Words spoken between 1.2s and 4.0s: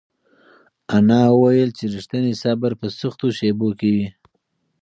وویل چې رښتینی صبر په سختو شېبو کې